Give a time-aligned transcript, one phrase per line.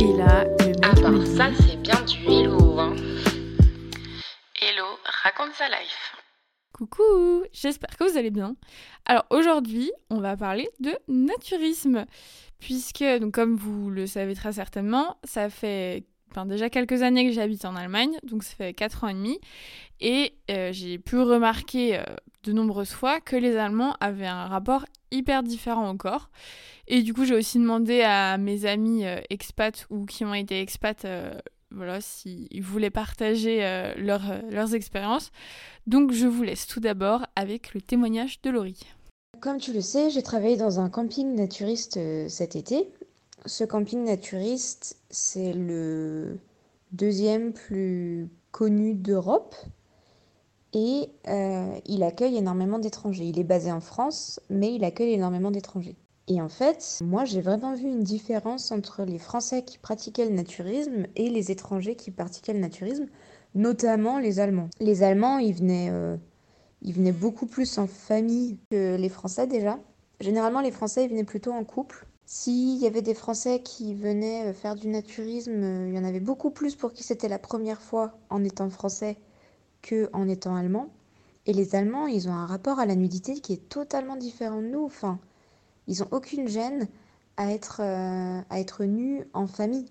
[0.00, 0.94] Et là, le mec Ah
[1.26, 2.96] ça c'est bien du hello hein.
[4.58, 6.16] Hello, raconte sa life.
[6.72, 8.56] Coucou, j'espère que vous allez bien.
[9.04, 12.06] Alors aujourd'hui, on va parler de naturisme,
[12.58, 17.34] puisque, donc, comme vous le savez très certainement, ça fait enfin, déjà quelques années que
[17.34, 19.38] j'habite en Allemagne, donc ça fait 4 ans et demi,
[20.00, 22.04] et euh, j'ai pu remarquer euh,
[22.44, 26.30] de nombreuses fois que les Allemands avaient un rapport hyper différent corps.
[26.86, 30.60] Et du coup, j'ai aussi demandé à mes amis euh, expats ou qui ont été
[30.60, 31.32] expats euh,
[31.70, 35.30] voilà, s'ils voulaient partager euh, leur, leurs expériences.
[35.86, 38.80] Donc je vous laisse tout d'abord avec le témoignage de Laurie.
[39.40, 41.98] Comme tu le sais, j'ai travaillé dans un camping naturiste
[42.28, 42.90] cet été.
[43.46, 46.38] Ce camping naturiste, c'est le
[46.92, 49.54] deuxième plus connu d'Europe
[50.72, 53.24] et euh, il accueille énormément d'étrangers.
[53.24, 55.96] Il est basé en France, mais il accueille énormément d'étrangers.
[56.28, 60.34] Et en fait, moi j'ai vraiment vu une différence entre les Français qui pratiquaient le
[60.34, 63.06] naturisme et les étrangers qui pratiquaient le naturisme,
[63.54, 64.70] notamment les Allemands.
[64.78, 65.88] Les Allemands, ils venaient...
[65.90, 66.16] euh,
[66.82, 69.78] ils venaient beaucoup plus en famille que les Français déjà.
[70.20, 72.06] Généralement, les Français, ils venaient plutôt en couple.
[72.26, 76.20] S'il y avait des Français qui venaient euh, faire du naturisme, il y en avait
[76.20, 79.16] beaucoup plus pour qui c'était la première fois en étant français
[79.82, 80.88] que en étant allemand.
[81.46, 84.66] Et les Allemands, ils ont un rapport à la nudité qui est totalement différent de
[84.66, 84.84] nous.
[84.84, 85.18] Enfin,
[85.86, 86.88] ils ont aucune gêne
[87.36, 89.86] à être, euh, à être nus en famille.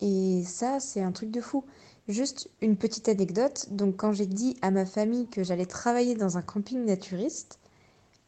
[0.00, 1.64] Et ça, c'est un truc de fou.
[2.08, 3.68] Juste une petite anecdote.
[3.70, 7.58] Donc, quand j'ai dit à ma famille que j'allais travailler dans un camping naturiste,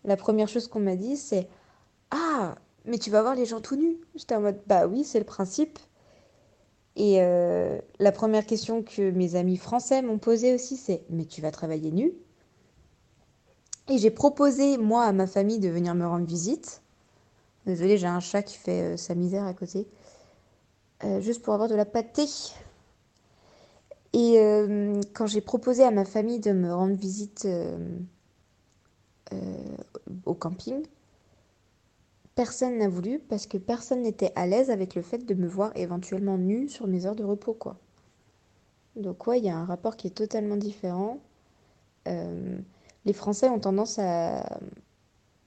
[0.05, 1.49] la première chose qu'on m'a dit, c'est
[2.11, 3.97] Ah, mais tu vas voir les gens tout nus.
[4.15, 5.79] J'étais en mode Bah oui, c'est le principe.
[6.97, 11.41] Et euh, la première question que mes amis français m'ont posée aussi, c'est Mais tu
[11.41, 12.13] vas travailler nu?
[13.89, 16.83] Et j'ai proposé, moi, à ma famille de venir me rendre visite.
[17.67, 19.87] Désolée, j'ai un chat qui fait euh, sa misère à côté.
[21.03, 22.29] Euh, juste pour avoir de la pâtée.
[24.13, 24.39] Et
[25.13, 27.49] quand j'ai proposé à ma famille de me rendre visite
[30.25, 30.87] au camping,
[32.35, 35.73] personne n'a voulu parce que personne n'était à l'aise avec le fait de me voir
[35.77, 37.79] éventuellement nue sur mes heures de repos, quoi.
[38.97, 41.19] Donc ouais, il y a un rapport qui est totalement différent.
[42.07, 42.59] Euh,
[43.05, 44.61] les Français ont tendance à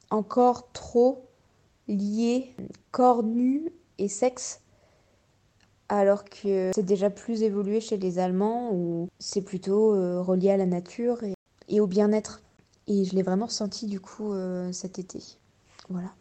[0.09, 1.25] encore trop
[1.87, 2.53] lier
[2.91, 4.61] corps nu et sexe
[5.89, 10.57] alors que c'est déjà plus évolué chez les Allemands où c'est plutôt euh, relié à
[10.57, 11.19] la nature
[11.67, 12.41] et, au bien-être.
[12.87, 15.19] Et je l'ai vraiment ressenti du coup euh, cet été.
[15.89, 16.13] Voilà.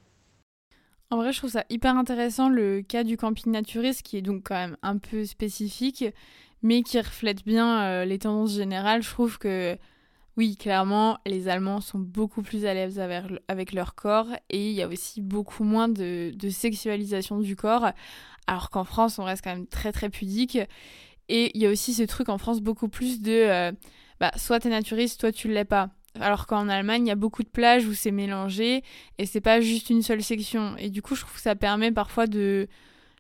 [1.11, 4.43] En vrai, je trouve ça hyper intéressant le cas du camping naturiste qui est donc
[4.45, 6.05] quand même un peu spécifique,
[6.63, 9.03] mais qui reflète bien euh, les tendances générales.
[9.03, 9.79] Je trouve que
[10.37, 14.83] oui, clairement, les Allemands sont beaucoup plus à l'aise avec, leur corps et il y
[14.83, 17.91] a aussi beaucoup moins de, de sexualisation du corps,
[18.47, 20.59] alors qu'en France, on reste quand même très très pudique.
[21.29, 23.73] Et il y a aussi ce truc en France beaucoup plus de euh,
[24.21, 25.91] bah, soit t'es naturiste, soit tu l'es pas.
[26.21, 28.83] Alors qu'en Allemagne, il y a beaucoup de plages où c'est mélangé
[29.19, 30.77] et c'est pas juste une seule section.
[30.79, 32.69] Et du coup, je trouve que ça permet parfois de,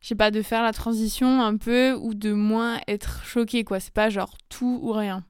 [0.02, 3.80] je pas, de faire la transition un peu ou de moins être choqué, quoi.
[3.80, 5.24] C'est pas genre tout ou rien.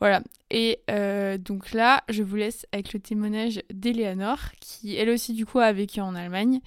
[0.00, 0.22] Voilà.
[0.50, 5.46] Et euh, donc là, je vous laisse avec le témoignage d'Eleanor, qui elle aussi du
[5.46, 6.60] coup a vécu en Allemagne.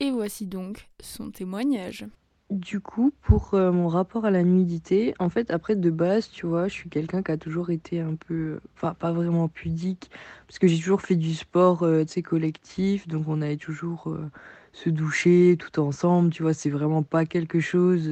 [0.00, 2.06] Et voici donc son témoignage.
[2.50, 6.46] Du coup, pour euh, mon rapport à la nudité, en fait, après de base, tu
[6.46, 10.10] vois, je suis quelqu'un qui a toujours été un peu, enfin, pas vraiment pudique,
[10.46, 14.08] parce que j'ai toujours fait du sport, euh, tu sais, collectif, donc on allait toujours
[14.08, 14.30] euh,
[14.72, 18.08] se doucher tout ensemble, tu vois, c'est vraiment pas quelque chose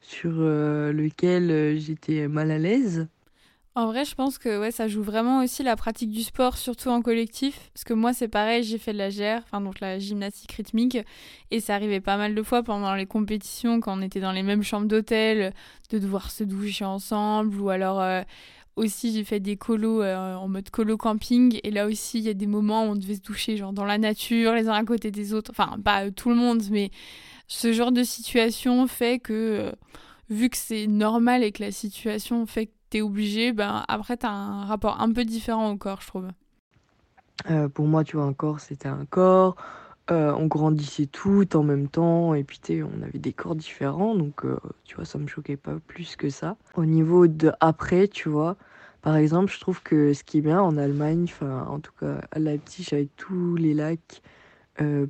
[0.00, 3.08] sur lequel j'étais mal à l'aise.
[3.76, 6.88] En vrai, je pense que ouais, ça joue vraiment aussi la pratique du sport, surtout
[6.88, 7.68] en collectif.
[7.74, 10.96] Parce que moi, c'est pareil, j'ai fait de la GR, enfin donc la gymnastique rythmique,
[11.50, 14.42] et ça arrivait pas mal de fois pendant les compétitions, quand on était dans les
[14.42, 15.52] mêmes chambres d'hôtel,
[15.90, 18.22] de devoir se doucher ensemble, ou alors euh,
[18.76, 22.30] aussi j'ai fait des colos euh, en mode colo camping, et là aussi il y
[22.30, 24.84] a des moments où on devait se doucher genre dans la nature, les uns à
[24.84, 26.90] côté des autres, enfin pas euh, tout le monde, mais
[27.46, 29.70] ce genre de situation fait que,
[30.30, 34.30] vu que c'est normal et que la situation fait que t'es obligé, ben après t'as
[34.30, 36.28] un rapport un peu différent au corps, je trouve.
[37.50, 39.56] Euh, pour moi, tu vois, un corps, c'était un corps.
[40.12, 44.44] Euh, on grandissait tout en même temps et puis on avait des corps différents donc
[44.44, 46.56] euh, tu vois ça me choquait pas plus que ça.
[46.76, 48.56] Au niveau de après tu vois,
[49.02, 52.20] par exemple je trouve que ce qui est bien en Allemagne, enfin en tout cas
[52.30, 54.22] à Leipzig avec tous les lacs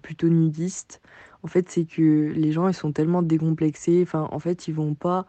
[0.00, 1.02] plutôt nudistes,
[1.43, 5.26] en fait c'est que les gens ils sont tellement décomplexés, en fait ils vont pas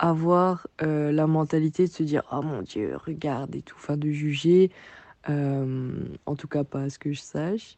[0.00, 4.10] avoir euh, la mentalité de se dire oh mon Dieu regarde et tout, enfin de
[4.10, 4.70] juger,
[5.28, 5.92] euh,
[6.24, 7.76] en tout cas pas à ce que je sache.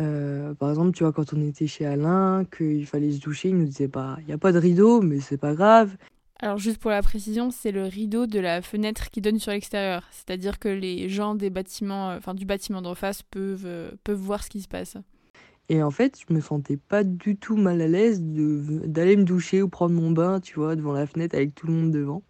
[0.00, 3.58] Euh, par exemple, tu vois, quand on était chez Alain, qu'il fallait se doucher, il
[3.58, 5.96] nous disait bah, il n'y a pas de rideau, mais c'est pas grave.
[6.40, 10.02] Alors juste pour la précision, c'est le rideau de la fenêtre qui donne sur l'extérieur.
[10.10, 14.50] C'est-à-dire que les gens des bâtiments, enfin du bâtiment d'en face peuvent, peuvent voir ce
[14.50, 14.96] qui se passe.
[15.68, 19.62] Et en fait, je me sentais pas du tout mal à l'aise d'aller me doucher
[19.62, 22.22] ou prendre mon bain, tu vois, devant la fenêtre avec tout le monde devant.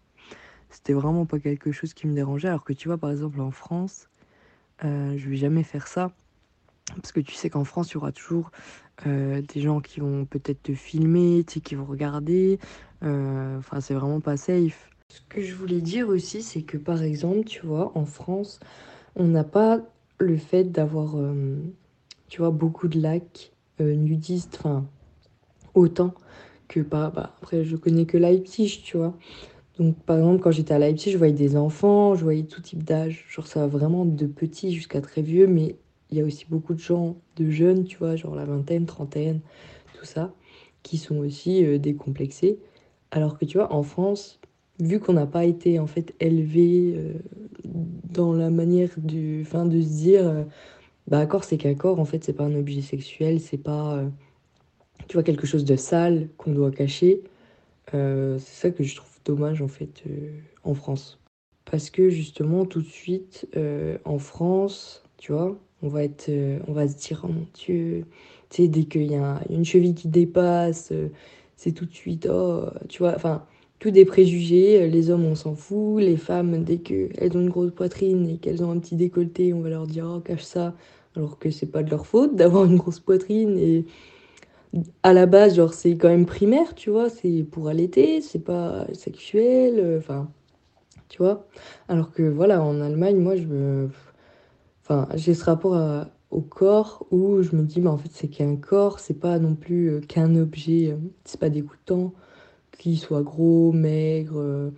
[0.69, 2.47] C'était vraiment pas quelque chose qui me dérangeait.
[2.47, 4.07] Alors que tu vois, par exemple, en France,
[4.83, 6.11] euh, je vais jamais faire ça.
[6.95, 8.51] Parce que tu sais qu'en France, il y aura toujours
[9.07, 12.59] euh, des gens qui vont peut-être te filmer, qui vont regarder.
[13.03, 14.89] Euh, enfin, c'est vraiment pas safe.
[15.09, 18.59] Ce que je voulais dire aussi, c'est que par exemple, tu vois, en France,
[19.15, 19.79] on n'a pas
[20.19, 21.57] le fait d'avoir, euh,
[22.33, 24.87] tu vois, beaucoup de lacs nudistes, enfin,
[25.75, 26.15] autant
[26.67, 27.11] que pas.
[27.11, 29.15] Bah, après, je connais que Leipzig, tu vois.
[29.77, 32.83] Donc, par exemple, quand j'étais à Leipzig, je voyais des enfants, je voyais tout type
[32.83, 33.25] d'âge.
[33.29, 35.75] Genre, ça va vraiment de petits jusqu'à très vieux, mais
[36.09, 39.41] il y a aussi beaucoup de gens, de jeunes, tu vois, genre la vingtaine, trentaine,
[39.93, 40.33] tout ça,
[40.81, 42.57] qui sont aussi euh, décomplexés.
[43.11, 44.39] Alors que tu vois, en France,
[44.79, 47.13] vu qu'on n'a pas été en fait élevé euh,
[47.63, 50.43] dans la manière du, fin, de se dire, euh,
[51.07, 54.03] bah accord c'est qu'accord, en fait c'est pas un objet sexuel, c'est pas,
[55.07, 57.21] tu vois, quelque chose de sale qu'on doit cacher.
[57.91, 60.03] c'est ça que je trouve dommage en fait
[60.63, 61.19] en France.
[61.65, 63.47] Parce que justement tout de suite
[64.05, 68.05] en France, tu vois, on va, être, euh, on va se dire, oh mon Dieu,
[68.49, 71.09] tu sais, dès qu'il y a une cheville qui dépasse, euh,
[71.57, 73.45] c'est tout de suite, oh, tu vois, enfin,
[73.83, 74.87] tout des préjugés.
[74.87, 76.01] Les hommes, on s'en fout.
[76.01, 79.59] Les femmes, dès qu'elles ont une grosse poitrine et qu'elles ont un petit décolleté, on
[79.59, 80.73] va leur dire, oh, cache ça.
[81.17, 83.57] Alors que c'est pas de leur faute d'avoir une grosse poitrine.
[83.57, 83.85] Et
[85.03, 88.87] à la base, genre, c'est quand même primaire, tu vois, c'est pour allaiter, c'est pas
[88.93, 90.29] sexuel, euh, enfin,
[91.09, 91.45] tu vois.
[91.89, 93.89] Alors que voilà, en Allemagne, moi, je me
[94.83, 98.55] Enfin, j'ai ce rapport au corps où je me dis, mais en fait, c'est qu'un
[98.57, 102.13] corps, c'est pas non plus euh, qu'un objet, euh, c'est pas dégoûtant,
[102.77, 104.71] qu'il soit gros, maigre,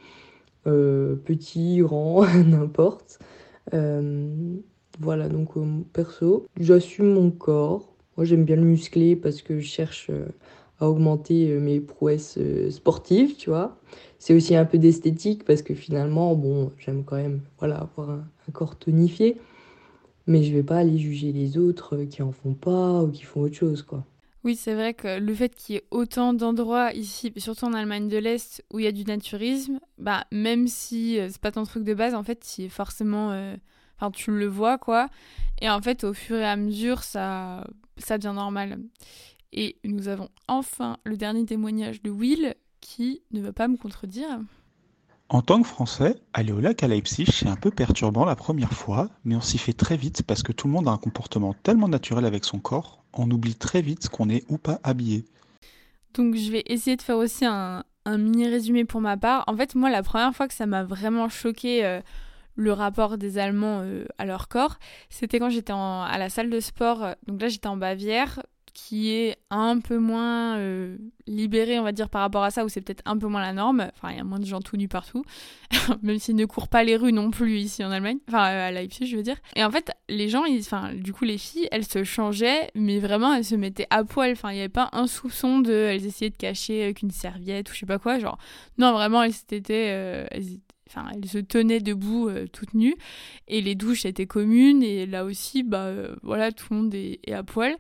[0.68, 3.20] euh, petit, grand, n'importe.
[3.72, 5.50] voilà, donc
[5.94, 7.94] perso, j'assume mon corps.
[8.18, 10.10] Moi, j'aime bien le muscler parce que je cherche
[10.80, 12.40] à augmenter mes prouesses
[12.70, 13.78] sportives, tu vois.
[14.20, 18.52] C'est aussi un peu d'esthétique parce que finalement, bon, j'aime quand même voilà, avoir un
[18.54, 19.38] corps tonifié
[20.28, 23.42] mais je vais pas aller juger les autres qui en font pas ou qui font
[23.42, 24.04] autre chose, quoi.
[24.46, 28.08] Oui, c'est vrai que le fait qu'il y ait autant d'endroits ici, surtout en Allemagne
[28.08, 31.64] de l'Est, où il y a du naturisme, bah même si euh, c'est pas ton
[31.64, 33.56] truc de base, en fait, c'est forcément, euh,
[33.98, 35.10] enfin, tu le vois, quoi.
[35.62, 37.66] Et en fait, au fur et à mesure, ça,
[37.98, 38.78] ça devient normal.
[39.52, 44.42] Et nous avons enfin le dernier témoignage de Will qui ne va pas me contredire.
[45.30, 48.74] En tant que Français, aller au lac à Leipzig, c'est un peu perturbant la première
[48.74, 51.56] fois, mais on s'y fait très vite parce que tout le monde a un comportement
[51.64, 55.26] tellement naturel avec son corps, on oublie très vite qu'on est ou pas habillé.
[56.14, 59.44] Donc je vais essayer de faire aussi un, mini résumé pour ma part.
[59.48, 62.02] En fait, moi, la première fois que ça m'a vraiment choqué euh,
[62.56, 64.78] le rapport des Allemands euh, à leur corps,
[65.10, 67.16] c'était quand j'étais à la salle de sport.
[67.28, 68.42] Donc là, j'étais en Bavière
[68.76, 72.70] qui est un peu moins euh, libéré, on va dire, par rapport à ça, où
[72.70, 73.90] c'est peut-être un peu moins la norme.
[73.96, 75.24] Enfin, il y a moins de gens tout nus partout,
[76.04, 78.72] même s'ils ne courent pas les rues non plus ici en Allemagne, enfin euh, à
[78.72, 79.38] Leipzig, je veux dire.
[79.56, 83.34] Et en fait, les gens, enfin, du coup, les filles, elles se changeaient, mais vraiment,
[83.34, 84.34] elles se mettaient à poil.
[84.34, 87.72] Enfin, il n'y avait pas un soupçon de, elles essayaient de cacher avec une serviette
[87.72, 88.20] ou je sais pas quoi.
[88.20, 88.38] Genre,
[88.78, 92.96] non, vraiment, elles étaient, euh, elles se tenaient debout toutes nues
[93.48, 95.92] et les douches étaient communes et là aussi, bah
[96.24, 97.78] voilà, tout le monde est à poil.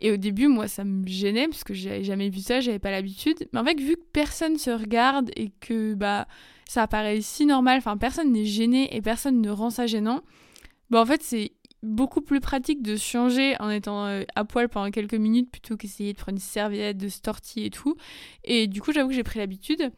[0.00, 2.90] Et au début, moi, ça me gênait parce que j'avais jamais vu ça, j'avais pas
[2.90, 3.48] l'habitude.
[3.52, 6.26] Mais en fait, vu que personne se regarde et que bah
[6.68, 10.22] ça paraît si normal, enfin personne n'est gêné et personne ne rend ça gênant,
[10.90, 14.90] bah en fait c'est beaucoup plus pratique de changer en étant euh, à poil pendant
[14.90, 17.96] quelques minutes plutôt qu'essayer de prendre une serviette, de se tortiller et tout.
[18.44, 19.92] Et du coup, j'avoue que j'ai pris l'habitude.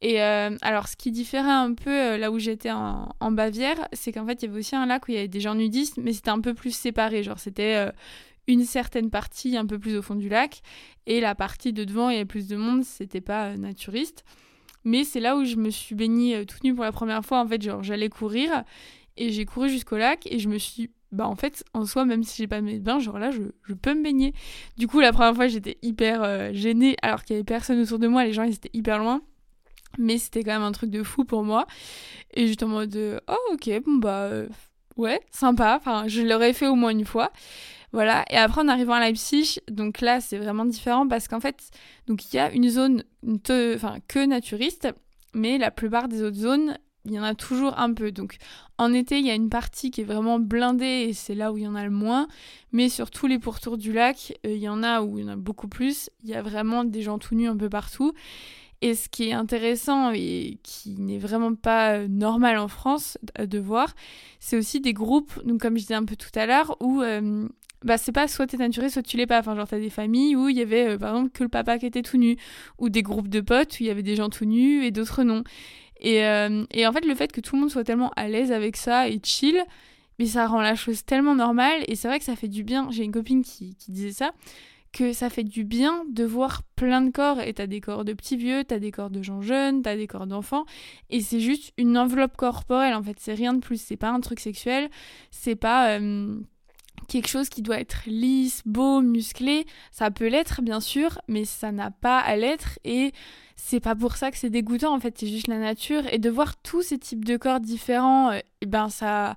[0.00, 3.88] Et euh, alors, ce qui différait un peu euh, là où j'étais en, en, Bavière,
[3.92, 5.56] c'est qu'en fait, il y avait aussi un lac où il y avait des gens
[5.56, 7.22] nudistes, mais c'était un peu plus séparé.
[7.22, 7.90] Genre, c'était
[8.48, 10.62] une certaine partie un peu plus au fond du lac
[11.06, 14.24] et la partie de devant il y avait plus de monde, c'était pas euh, naturiste.
[14.84, 17.40] Mais c'est là où je me suis baignée euh, toute nue pour la première fois.
[17.40, 18.64] En fait, genre j'allais courir
[19.18, 22.22] et j'ai couru jusqu'au lac et je me suis bah en fait en soi même
[22.22, 24.34] si j'ai pas mes bains genre là je, je, peux me baigner
[24.76, 27.98] du coup la première fois j'étais hyper euh, gênée alors qu'il y avait personne autour
[27.98, 29.22] de moi les gens ils étaient hyper loin
[29.96, 31.66] mais c'était quand même un truc de fou pour moi
[32.34, 34.30] et j'étais en mode oh ok bon bah
[34.98, 37.32] ouais sympa enfin je l'aurais fait au moins une fois
[37.92, 38.24] voilà.
[38.30, 41.70] Et après, en arrivant à Leipzig, donc là, c'est vraiment différent parce qu'en fait,
[42.06, 43.02] donc il y a une zone,
[43.48, 44.88] enfin, que naturiste,
[45.34, 48.12] mais la plupart des autres zones, il y en a toujours un peu.
[48.12, 48.36] Donc
[48.76, 51.58] en été, il y a une partie qui est vraiment blindée et c'est là où
[51.58, 52.28] il y en a le moins.
[52.72, 55.28] Mais sur tous les pourtours du lac, euh, il y en a où il y
[55.28, 56.10] en a beaucoup plus.
[56.22, 58.12] Il y a vraiment des gens tout nus un peu partout.
[58.80, 63.58] Et ce qui est intéressant et qui n'est vraiment pas euh, normal en France de
[63.58, 63.92] voir,
[64.38, 67.48] c'est aussi des groupes, donc comme je disais un peu tout à l'heure, où euh,
[67.84, 69.40] bah, c'est pas soit t'es naturé, soit tu l'es pas.
[69.40, 71.86] Enfin, genre, t'as des familles où il y avait, par exemple, que le papa qui
[71.86, 72.36] était tout nu,
[72.78, 75.22] ou des groupes de potes où il y avait des gens tout nus et d'autres
[75.24, 75.44] non.
[76.00, 76.18] Et,
[76.72, 79.08] et, en fait, le fait que tout le monde soit tellement à l'aise avec ça
[79.08, 79.60] et chill,
[80.18, 81.82] mais ça rend la chose tellement normale.
[81.88, 82.88] Et c'est vrai que ça fait du bien.
[82.90, 84.32] J'ai une copine qui, qui disait ça
[84.92, 87.40] que ça fait du bien de voir plein de corps.
[87.40, 90.06] Et t'as des corps de petits vieux, t'as des corps de gens jeunes, t'as des
[90.06, 90.64] corps d'enfants.
[91.10, 93.16] Et c'est juste une enveloppe corporelle, en fait.
[93.18, 93.80] C'est rien de plus.
[93.80, 94.88] C'est pas un truc sexuel.
[95.30, 95.98] C'est pas.
[95.98, 96.40] Euh,
[97.06, 99.66] quelque chose qui doit être lisse, beau, musclé.
[99.90, 102.78] Ça peut l'être, bien sûr, mais ça n'a pas à l'être.
[102.84, 103.12] Et
[103.56, 105.16] c'est pas pour ça que c'est dégoûtant, en fait.
[105.18, 106.02] C'est juste la nature.
[106.12, 109.36] Et de voir tous ces types de corps différents, euh, eh ben ça,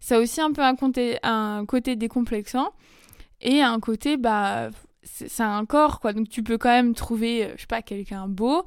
[0.00, 0.76] ça a aussi un peu un,
[1.22, 2.70] un côté décomplexant.
[3.40, 4.70] Et un côté, bah,
[5.02, 6.12] c'est un corps, quoi.
[6.12, 8.64] Donc tu peux quand même trouver, euh, je sais pas, quelqu'un beau,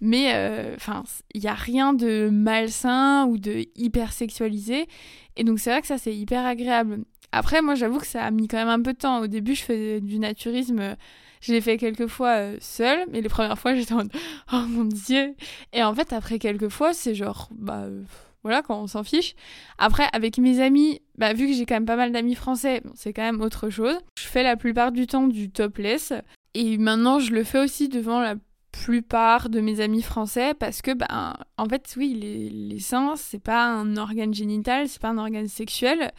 [0.00, 4.88] mais euh, enfin, il n'y a rien de malsain ou de hyper sexualisé.
[5.36, 7.04] Et donc c'est vrai que ça, c'est hyper agréable.
[7.32, 9.20] Après, moi, j'avoue que ça a mis quand même un peu de temps.
[9.20, 10.96] Au début, je faisais du naturisme.
[11.40, 14.04] Je l'ai fait quelques fois euh, seule, mais les premières fois, j'étais en
[14.52, 15.34] Oh mon dieu!
[15.72, 17.86] Et en fait, après quelques fois, c'est genre, bah,
[18.42, 19.34] voilà, quand on s'en fiche.
[19.78, 23.12] Après, avec mes amis, bah, vu que j'ai quand même pas mal d'amis français, c'est
[23.12, 23.98] quand même autre chose.
[24.18, 26.12] Je fais la plupart du temps du topless.
[26.54, 28.36] Et maintenant, je le fais aussi devant la
[28.84, 33.42] plupart de mes amis français parce que, bah, en fait, oui, les, les seins, c'est
[33.42, 36.12] pas un organe génital, c'est pas un organe sexuel.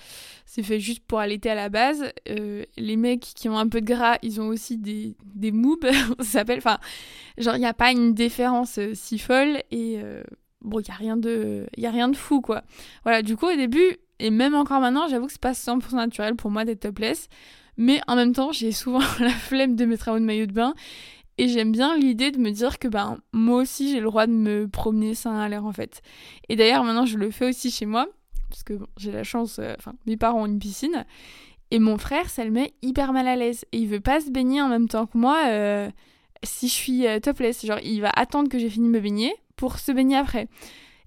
[0.45, 2.11] C'est fait juste pour allaiter à la base.
[2.29, 6.13] Euh, les mecs qui ont un peu de gras, ils ont aussi des, des ça
[6.23, 6.59] s'appelle.
[6.59, 6.79] Enfin,
[7.37, 9.61] genre, il n'y a pas une différence euh, si folle.
[9.71, 9.99] Et.
[10.03, 10.23] Euh,
[10.61, 11.67] bon, il n'y a, rien de...
[11.77, 12.63] Y a rien de fou, quoi.
[13.03, 16.35] Voilà, du coup, au début, et même encore maintenant, j'avoue que c'est pas 100% naturel
[16.35, 17.29] pour moi d'être topless.
[17.77, 20.53] Mais en même temps, j'ai souvent la flemme de mettre un haut de maillot de
[20.53, 20.73] bain.
[21.37, 24.31] Et j'aime bien l'idée de me dire que ben, moi aussi, j'ai le droit de
[24.31, 26.01] me promener sans à l'air, en fait.
[26.49, 28.07] Et d'ailleurs, maintenant, je le fais aussi chez moi.
[28.49, 31.05] Parce que j'ai la chance, euh, enfin, mes parents ont une piscine.
[31.69, 33.65] Et mon frère, ça le met hyper mal à l'aise.
[33.71, 35.89] Et il veut pas se baigner en même temps que moi euh,
[36.43, 37.65] si je suis euh, topless.
[37.65, 40.47] Genre, il va attendre que j'ai fini de me baigner pour se baigner après.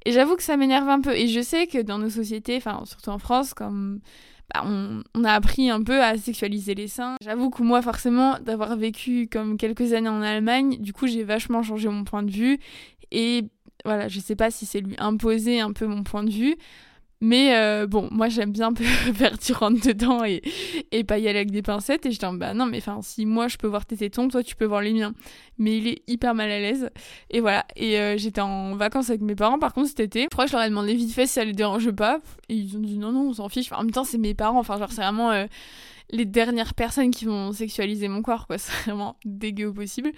[0.05, 1.15] Et j'avoue que ça m'énerve un peu.
[1.15, 4.01] Et je sais que dans nos sociétés, enfin surtout en France, comme
[4.52, 7.16] bah, on, a appris un peu à sexualiser les seins.
[7.23, 11.62] J'avoue que moi, forcément, d'avoir vécu comme quelques années en Allemagne, du coup, j'ai vachement
[11.62, 12.59] changé mon point de vue.
[13.12, 13.45] Et
[13.85, 16.57] voilà, je sais pas si c'est lui imposer un peu mon point de vue.
[17.23, 18.73] Mais euh, bon, moi j'aime bien
[19.15, 20.41] faire tu rentres dedans et,
[20.91, 22.07] et pas y aller avec des pincettes.
[22.07, 24.43] Et je dis, bah non, mais enfin, si moi je peux voir tes tétons, toi
[24.43, 25.12] tu peux voir les miens.
[25.59, 26.91] Mais il est hyper mal à l'aise.
[27.29, 27.67] Et voilà.
[27.77, 30.23] Et euh, j'étais en vacances avec mes parents, par contre cet été.
[30.23, 32.21] Je crois que je leur ai demandé vite fait si ça les dérange pas.
[32.49, 33.71] Et ils ont dit non, non, on s'en fiche.
[33.73, 34.59] en même temps, c'est mes parents.
[34.59, 35.31] Enfin, genre, c'est vraiment.
[35.31, 35.47] Euh,
[36.12, 38.59] les dernières personnes qui vont sexualiser mon corps, quoi.
[38.59, 40.12] C'est vraiment dégueu au possible.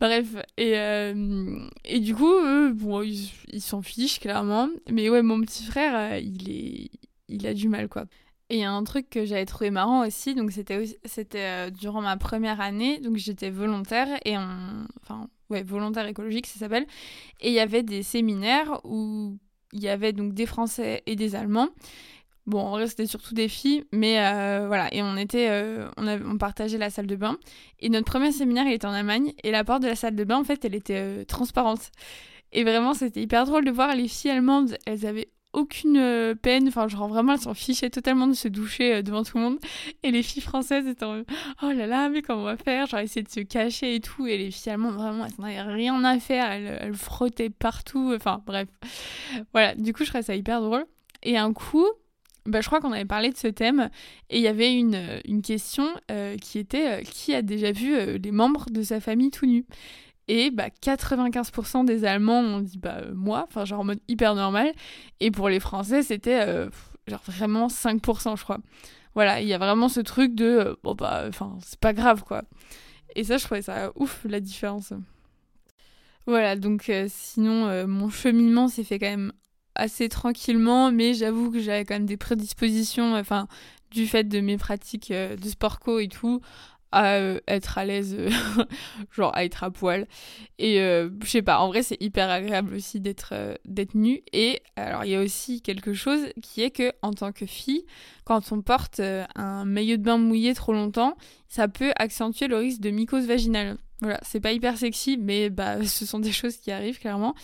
[0.00, 0.26] Bref,
[0.56, 2.34] et, euh, et du coup,
[2.74, 4.68] bon, ils s'en fichent, clairement.
[4.90, 6.90] Mais ouais, mon petit frère, euh, il, est,
[7.28, 8.06] il a du mal, quoi.
[8.50, 11.70] Et il y a un truc que j'avais trouvé marrant aussi, donc c'était c'était euh,
[11.70, 16.86] durant ma première année, donc j'étais volontaire et enfin ouais volontaire écologique ça s'appelle,
[17.40, 19.38] et il y avait des séminaires où
[19.72, 21.70] il y avait donc des Français et des Allemands,
[22.46, 24.92] Bon, en vrai, c'était surtout des filles, mais euh, voilà.
[24.92, 27.38] Et on était, euh, on, on partageait la salle de bain.
[27.80, 29.32] Et notre premier séminaire, il était en Allemagne.
[29.44, 31.90] Et la porte de la salle de bain, en fait, elle était euh, transparente.
[32.52, 34.76] Et vraiment, c'était hyper drôle de voir les filles allemandes.
[34.84, 36.68] Elles avaient aucune peine.
[36.68, 39.58] Enfin, genre vraiment, elles s'en fichaient totalement de se doucher devant tout le monde.
[40.02, 41.22] Et les filles françaises étaient en
[41.62, 42.86] oh là là, mais comment on va faire?
[42.86, 44.26] Genre, essayer de se cacher et tout.
[44.26, 46.50] Et les filles allemandes, vraiment, elles n'en avaient rien à faire.
[46.50, 48.12] Elles, elles frottaient partout.
[48.14, 48.68] Enfin, bref.
[49.52, 49.74] Voilà.
[49.76, 50.84] Du coup, je trouvais ça hyper drôle.
[51.22, 51.86] Et un coup,
[52.46, 53.88] bah, je crois qu'on avait parlé de ce thème
[54.28, 57.94] et il y avait une, une question euh, qui était euh, qui a déjà vu
[57.94, 59.64] euh, les membres de sa famille tout nus?
[60.28, 64.72] Et bah, 95% des Allemands ont dit bah moi, enfin genre en mode hyper normal
[65.20, 66.46] et pour les Français c'était
[67.06, 68.58] genre vraiment 5% je crois.
[69.14, 72.42] Voilà, il y a vraiment ce truc de bon bah enfin c'est pas grave quoi.
[73.16, 74.92] Et ça je trouvais ça ouf la différence.
[76.26, 79.32] Voilà, donc sinon mon cheminement s'est fait quand même
[79.74, 83.48] assez tranquillement, mais j'avoue que j'avais quand même des prédispositions, enfin,
[83.90, 86.40] du fait de mes pratiques euh, de sport co et tout,
[86.92, 88.30] à euh, être à l'aise, euh,
[89.10, 90.06] genre à être à poil.
[90.58, 93.34] Et je sais pas, en vrai, c'est hyper agréable aussi d'être
[93.94, 94.22] nu.
[94.32, 97.84] Et alors, il y a aussi quelque chose qui est que, en tant que fille,
[98.24, 99.00] quand on porte
[99.34, 101.16] un maillot de bain mouillé trop longtemps,
[101.48, 103.76] ça peut accentuer le risque de mycose vaginale.
[104.04, 107.34] Voilà, c'est pas hyper sexy, mais bah, ce sont des choses qui arrivent clairement.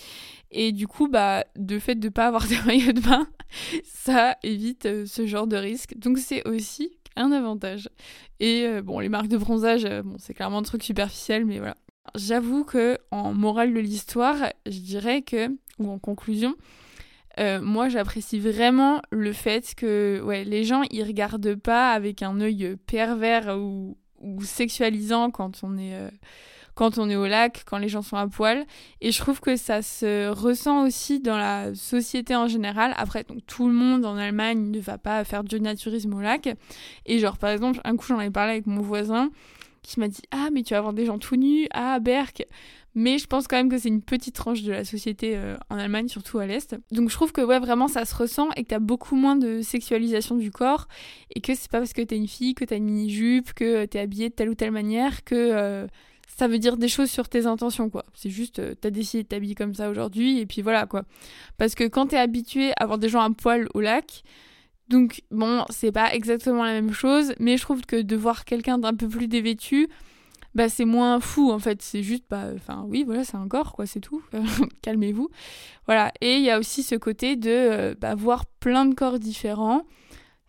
[0.51, 3.27] Et du coup, bah, de fait de pas avoir de maillot de bain,
[3.85, 5.97] ça évite euh, ce genre de risque.
[5.97, 7.89] Donc c'est aussi un avantage.
[8.41, 11.77] Et euh, bon, les marques de bronzage, euh, c'est clairement un truc superficiel, mais voilà.
[12.15, 14.37] J'avoue que en morale de l'histoire,
[14.67, 15.49] je dirais que,
[15.79, 16.57] ou en conclusion,
[17.39, 22.77] moi j'apprécie vraiment le fait que ouais, les gens ils regardent pas avec un œil
[22.87, 25.97] pervers ou, ou sexualisant quand on est
[26.75, 28.65] quand on est au lac, quand les gens sont à poil.
[29.03, 32.95] Et je trouve que ça se ressent aussi dans la société en général.
[32.97, 36.49] Après, donc, tout le monde en Allemagne ne va pas faire du naturisme au lac.
[37.05, 39.31] Et genre, par exemple, un coup, j'en ai parlé avec mon voisin
[39.83, 42.47] qui m'a dit Ah, mais tu vas voir des gens tout nus à Berck.
[42.95, 45.79] Mais je pense quand même que c'est une petite tranche de la société euh, en
[45.79, 46.77] Allemagne, surtout à l'Est.
[46.91, 49.63] Donc je trouve que ouais, vraiment ça se ressent et que t'as beaucoup moins de
[49.63, 50.89] sexualisation du corps.
[51.35, 54.01] Et que c'est pas parce que t'es une fille, que t'as une mini-jupe, que t'es
[54.01, 55.87] habillée de telle ou telle manière que euh,
[56.37, 58.05] ça veut dire des choses sur tes intentions, quoi.
[58.15, 61.03] C'est juste, euh, t'as décidé de t'habiller comme ça aujourd'hui, et puis voilà, quoi.
[61.59, 64.23] Parce que quand t'es habitué à voir des gens à poil au lac,
[64.89, 68.79] donc bon, c'est pas exactement la même chose, mais je trouve que de voir quelqu'un
[68.79, 69.89] d'un peu plus dévêtu,
[70.55, 73.73] bah c'est moins fou en fait, c'est juste, bah, enfin oui, voilà, c'est un corps,
[73.73, 74.23] quoi, c'est tout,
[74.83, 75.29] calmez-vous.
[75.87, 79.19] Voilà, et il y a aussi ce côté de euh, bah, voir plein de corps
[79.19, 79.85] différents,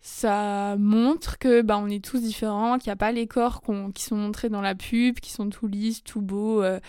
[0.00, 3.62] ça montre que bah, on est tous différents, qu'il n'y a pas les corps
[3.94, 6.80] qui sont montrés dans la pub, qui sont tout lisses, tout beaux, euh,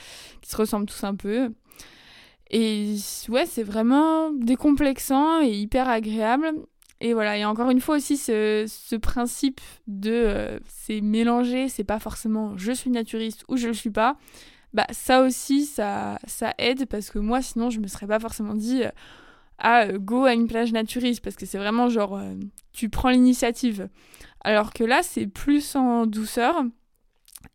[0.41, 1.51] qui se ressemblent tous un peu.
[2.49, 2.95] Et
[3.29, 6.53] ouais, c'est vraiment décomplexant et hyper agréable.
[7.03, 11.99] Et voilà, et encore une fois aussi ce, principe de euh, c'est mélangé, c'est pas
[11.99, 14.15] forcément je suis naturiste ou je le suis pas.
[14.71, 18.53] Bah ça aussi ça ça aide parce que moi sinon je me serais pas forcément
[18.53, 18.89] dit euh,
[19.57, 22.21] à euh, go à une plage naturiste parce que c'est vraiment genre
[22.71, 23.89] tu prends l'initiative.
[24.39, 26.63] Alors que là c'est plus en douceur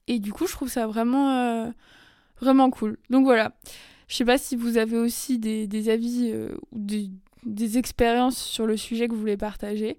[0.08, 1.72] et du coup je trouve ça vraiment
[2.38, 2.98] vraiment cool.
[3.08, 3.56] Donc voilà.
[4.08, 6.34] Je sais pas si vous avez aussi des, des avis
[6.72, 7.10] ou des,
[7.48, 9.98] des, expériences sur le sujet que vous voulez partager.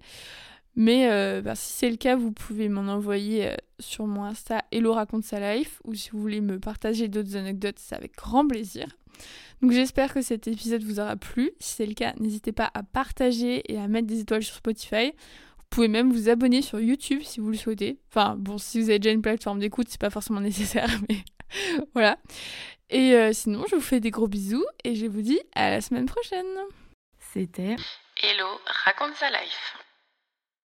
[0.76, 1.08] Mais
[1.42, 5.56] bah, si c'est le cas, vous pouvez m'en envoyer sur mon Insta Hello raconte sa
[5.56, 8.88] life ou si vous voulez me partager d'autres anecdotes, c'est avec grand plaisir.
[9.62, 11.52] Donc j'espère que cet épisode vous aura plu.
[11.60, 15.12] Si c'est le cas, n'hésitez pas à partager et à mettre des étoiles sur Spotify.
[15.58, 18.00] Vous pouvez même vous abonner sur YouTube si vous le souhaitez.
[18.10, 21.18] Enfin bon, si vous avez déjà une plateforme d'écoute, c'est pas forcément nécessaire, mais
[21.94, 22.18] voilà.
[22.90, 25.82] Et euh, sinon, je vous fais des gros bisous et je vous dis à la
[25.82, 26.46] semaine prochaine.
[27.32, 27.76] C'était
[28.24, 29.78] Hello, raconte sa life.